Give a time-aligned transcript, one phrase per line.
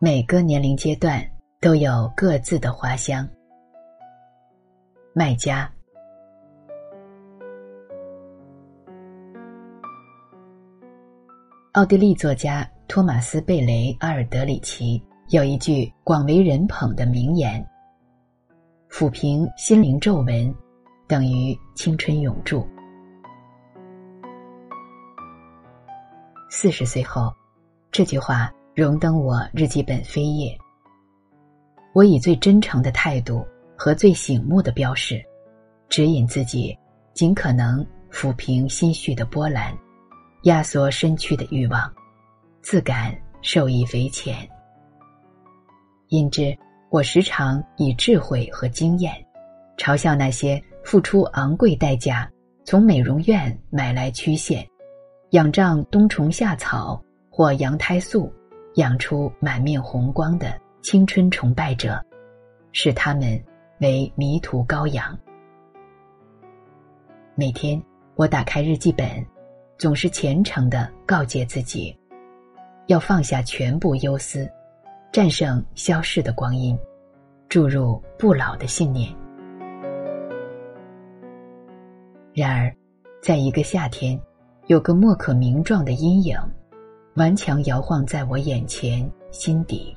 [0.00, 1.24] 每个年龄阶段
[1.60, 3.26] 都有各自的花香。
[5.14, 5.72] 卖家，
[11.72, 17.64] 奥地利作家托马斯·贝雷·阿尔德里奇有一句广为人捧的名言
[18.90, 20.52] ：“抚平心灵皱纹，
[21.06, 22.66] 等于青春永驻。”
[26.50, 27.32] 四十岁后，
[27.92, 30.58] 这句话荣登我日记本扉页。
[31.92, 33.46] 我以最真诚的态度
[33.76, 35.24] 和最醒目的标示，
[35.88, 36.76] 指引自己
[37.12, 39.72] 尽可能抚平心绪的波澜，
[40.42, 41.88] 压缩身躯的欲望，
[42.62, 44.36] 自感受益匪浅。
[46.08, 46.52] 因之，
[46.90, 49.14] 我时常以智慧和经验，
[49.78, 52.28] 嘲笑那些付出昂贵代价
[52.64, 54.66] 从美容院买来曲线。
[55.30, 58.32] 仰仗冬虫夏草或羊胎素
[58.74, 62.04] 养出满面红光的青春崇拜者，
[62.72, 63.40] 视他们
[63.80, 65.16] 为迷途羔羊。
[67.36, 67.80] 每天
[68.16, 69.08] 我打开日记本，
[69.78, 71.96] 总是虔诚的告诫自己，
[72.86, 74.50] 要放下全部忧思，
[75.12, 76.76] 战胜消逝的光阴，
[77.48, 79.14] 注入不老的信念。
[82.32, 82.74] 然而，
[83.22, 84.20] 在一个夏天。
[84.66, 86.34] 有个莫可名状的阴影，
[87.16, 89.96] 顽强摇晃在我眼前、心底。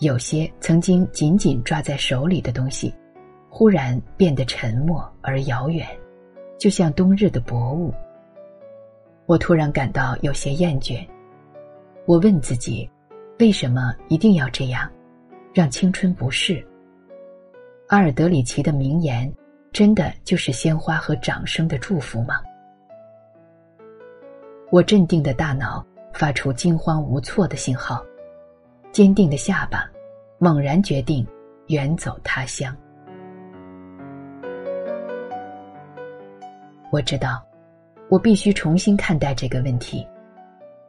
[0.00, 2.92] 有些曾经紧紧抓在手里的东西，
[3.48, 5.86] 忽然变得沉默而遥远，
[6.58, 7.94] 就像冬日的薄雾。
[9.26, 11.06] 我突然感到有些厌倦。
[12.04, 12.90] 我问自己：
[13.38, 14.90] 为什么一定要这样，
[15.52, 16.66] 让青春不适？
[17.86, 19.32] 阿尔德里奇的名言，
[19.70, 22.40] 真的就是鲜花和掌声的祝福吗？
[24.74, 28.04] 我镇定的大脑发出惊慌无措的信号，
[28.90, 29.88] 坚定的下巴
[30.36, 31.24] 猛然决定
[31.68, 32.76] 远走他乡。
[36.90, 37.40] 我知道，
[38.10, 40.04] 我必须重新看待这个问题，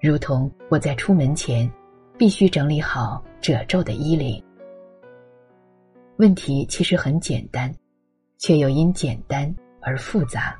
[0.00, 1.70] 如同我在出门前
[2.16, 4.42] 必须整理好褶皱的衣领。
[6.16, 7.70] 问题其实很简单，
[8.38, 10.56] 却又因简单而复杂。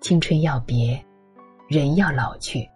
[0.00, 1.00] 青春要别。
[1.66, 2.68] 人要老去，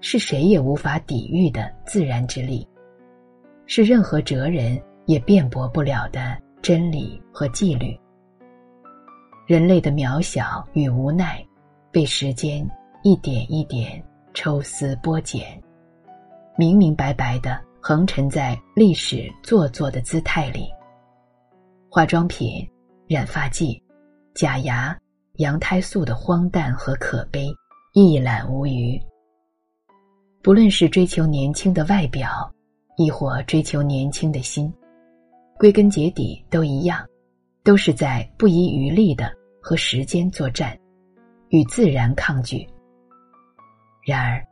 [0.00, 2.66] 是谁也无法抵御的自然之力，
[3.66, 7.98] 是任何哲人也辩驳不了的真理和纪律。
[9.46, 11.44] 人类的渺小与无奈，
[11.92, 12.68] 被时间
[13.04, 14.02] 一点一点
[14.34, 15.62] 抽丝剥茧，
[16.56, 20.68] 明明白白的横陈在历史做作的姿态里。
[21.88, 22.68] 化妆品、
[23.06, 23.80] 染发剂、
[24.34, 24.98] 假牙、
[25.34, 27.48] 羊胎素的荒诞和可悲。
[27.98, 29.00] 一览无余。
[30.42, 32.28] 不论是追求年轻的外表，
[32.98, 34.70] 亦或追求年轻的心，
[35.56, 37.02] 归根结底都一样，
[37.64, 40.78] 都是在不遗余力的和时间作战，
[41.48, 42.68] 与自然抗拒。
[44.04, 44.46] 然而，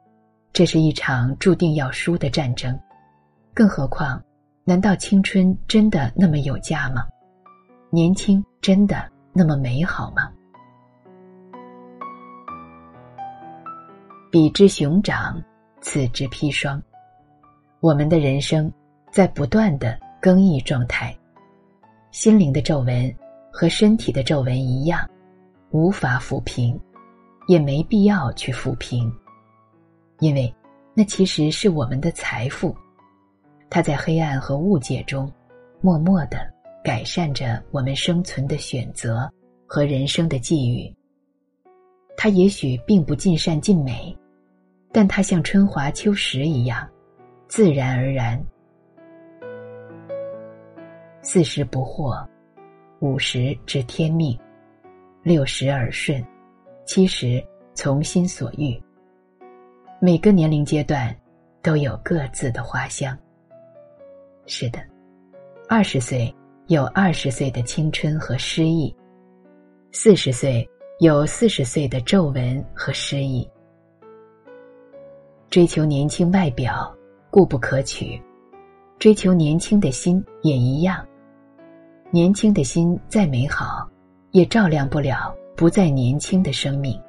[0.55, 2.75] 这是一场注定要输的战争。
[3.53, 4.19] 更何况，
[4.65, 7.05] 难道青春真的那么有价吗？
[7.91, 10.33] 年轻真的那么美好吗？
[14.35, 15.41] 彼之熊掌，
[15.81, 16.83] 此之砒霜。
[17.79, 18.69] 我们的人生
[19.13, 21.17] 在不断的更易状态，
[22.11, 23.15] 心灵的皱纹
[23.53, 25.09] 和身体的皱纹一样，
[25.71, 26.77] 无法抚平，
[27.47, 29.09] 也没必要去抚平，
[30.19, 30.53] 因为
[30.95, 32.77] 那其实是我们的财富，
[33.71, 35.33] 它在黑暗和误解中，
[35.81, 36.39] 默默的
[36.83, 39.33] 改善着我们生存的选择
[39.65, 40.93] 和人生的际遇。
[42.17, 44.13] 它也许并不尽善尽美。
[44.97, 46.89] 但它像春华秋实一样，
[47.49, 48.41] 自然而然。
[51.21, 52.25] 四十不惑，
[53.01, 54.39] 五十知天命，
[55.21, 56.25] 六十耳顺，
[56.87, 57.45] 七十
[57.75, 58.81] 从心所欲。
[60.01, 61.13] 每个年龄阶段
[61.61, 63.19] 都有各自的花香。
[64.47, 64.79] 是的，
[65.69, 66.33] 二十岁
[66.69, 68.95] 有二十岁的青春和诗意，
[69.91, 70.65] 四十岁
[71.01, 73.51] 有四十岁的皱纹和诗意。
[75.55, 76.93] 追求年轻外表
[77.31, 78.21] 固不可取，
[78.99, 81.07] 追求年轻的心也一样。
[82.11, 83.89] 年轻的心再美好，
[84.33, 87.01] 也照亮不了不再年轻的生命。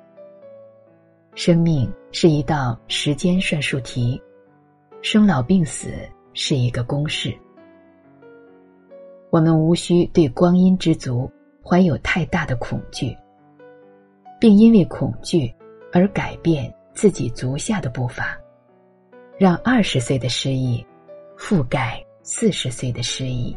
[1.34, 4.22] 生命是一道时间算术题，
[5.02, 5.88] 生老病死
[6.34, 7.36] 是一个公式。
[9.32, 11.28] 我们无需对光阴之足
[11.64, 13.18] 怀有太大的恐惧，
[14.40, 15.52] 并因为恐惧
[15.92, 16.72] 而改变。
[16.96, 18.36] 自己足下的步伐，
[19.38, 20.84] 让二十岁的失意
[21.38, 23.56] 覆盖四十岁的失意。